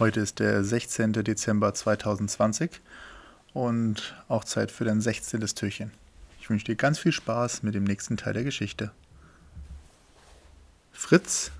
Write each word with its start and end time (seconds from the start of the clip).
Heute 0.00 0.18
ist 0.18 0.40
der 0.40 0.64
16. 0.64 1.12
Dezember 1.12 1.74
2020 1.74 2.80
und 3.52 4.16
auch 4.26 4.42
Zeit 4.42 4.72
für 4.72 4.84
dein 4.84 5.00
16. 5.00 5.42
Türchen. 5.54 5.92
Ich 6.40 6.50
wünsche 6.50 6.64
dir 6.64 6.74
ganz 6.74 6.98
viel 6.98 7.12
Spaß 7.12 7.62
mit 7.62 7.76
dem 7.76 7.84
nächsten 7.84 8.16
Teil 8.16 8.32
der 8.32 8.42
Geschichte. 8.42 8.90
Fritz 10.90 11.52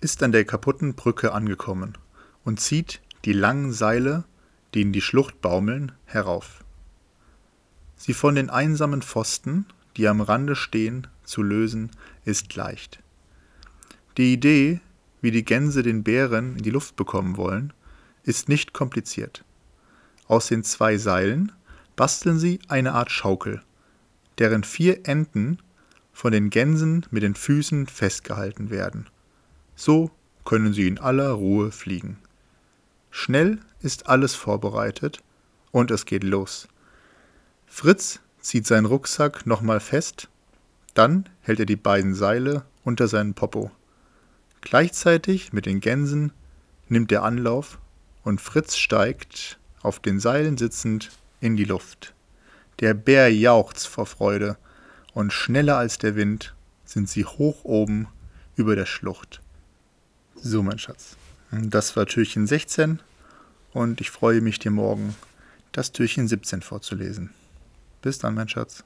ist 0.00 0.22
an 0.22 0.32
der 0.32 0.46
kaputten 0.46 0.94
Brücke 0.94 1.32
angekommen 1.32 1.98
und 2.44 2.60
zieht 2.60 3.02
die 3.26 3.34
langen 3.34 3.70
Seile, 3.70 4.24
die 4.72 4.80
in 4.80 4.94
die 4.94 5.02
Schlucht 5.02 5.42
baumeln, 5.42 5.92
herauf. 6.06 6.64
Sie 7.98 8.14
von 8.14 8.36
den 8.36 8.48
einsamen 8.48 9.02
Pfosten, 9.02 9.66
die 9.98 10.08
am 10.08 10.22
Rande 10.22 10.56
stehen, 10.56 11.08
zu 11.24 11.42
lösen, 11.42 11.90
ist 12.24 12.56
leicht. 12.56 13.00
Die 14.16 14.32
Idee, 14.32 14.80
wie 15.24 15.30
die 15.30 15.44
Gänse 15.44 15.82
den 15.82 16.04
Bären 16.04 16.58
in 16.58 16.62
die 16.62 16.70
Luft 16.70 16.96
bekommen 16.96 17.38
wollen, 17.38 17.72
ist 18.24 18.50
nicht 18.50 18.74
kompliziert. 18.74 19.42
Aus 20.28 20.48
den 20.48 20.62
zwei 20.62 20.98
Seilen 20.98 21.50
basteln 21.96 22.38
sie 22.38 22.60
eine 22.68 22.92
Art 22.92 23.10
Schaukel, 23.10 23.62
deren 24.36 24.64
vier 24.64 25.08
Enden 25.08 25.60
von 26.12 26.30
den 26.30 26.50
Gänsen 26.50 27.06
mit 27.10 27.22
den 27.22 27.34
Füßen 27.34 27.86
festgehalten 27.86 28.68
werden. 28.68 29.08
So 29.76 30.10
können 30.44 30.74
sie 30.74 30.86
in 30.86 30.98
aller 30.98 31.30
Ruhe 31.30 31.72
fliegen. 31.72 32.18
Schnell 33.10 33.60
ist 33.80 34.06
alles 34.08 34.34
vorbereitet 34.34 35.22
und 35.70 35.90
es 35.90 36.04
geht 36.04 36.22
los. 36.22 36.68
Fritz 37.66 38.20
zieht 38.40 38.66
seinen 38.66 38.84
Rucksack 38.84 39.46
nochmal 39.46 39.80
fest, 39.80 40.28
dann 40.92 41.30
hält 41.40 41.60
er 41.60 41.66
die 41.66 41.76
beiden 41.76 42.14
Seile 42.14 42.66
unter 42.84 43.08
seinen 43.08 43.32
Popo. 43.32 43.70
Gleichzeitig 44.64 45.52
mit 45.52 45.66
den 45.66 45.80
Gänsen 45.80 46.32
nimmt 46.88 47.12
er 47.12 47.22
Anlauf 47.22 47.78
und 48.22 48.40
Fritz 48.40 48.76
steigt, 48.76 49.58
auf 49.82 50.00
den 50.00 50.18
Seilen 50.18 50.56
sitzend, 50.56 51.10
in 51.40 51.56
die 51.56 51.64
Luft. 51.64 52.14
Der 52.80 52.94
Bär 52.94 53.32
jauchzt 53.32 53.86
vor 53.86 54.06
Freude 54.06 54.56
und 55.12 55.34
schneller 55.34 55.76
als 55.76 55.98
der 55.98 56.16
Wind 56.16 56.54
sind 56.86 57.10
sie 57.10 57.26
hoch 57.26 57.64
oben 57.64 58.08
über 58.56 58.74
der 58.74 58.86
Schlucht. 58.86 59.42
So, 60.34 60.62
mein 60.62 60.78
Schatz. 60.78 61.18
Das 61.50 61.94
war 61.94 62.06
Türchen 62.06 62.46
16 62.46 63.00
und 63.74 64.00
ich 64.00 64.10
freue 64.10 64.40
mich, 64.40 64.58
dir 64.58 64.70
morgen 64.70 65.14
das 65.72 65.92
Türchen 65.92 66.26
17 66.26 66.62
vorzulesen. 66.62 67.30
Bis 68.00 68.18
dann, 68.18 68.34
mein 68.34 68.48
Schatz. 68.48 68.82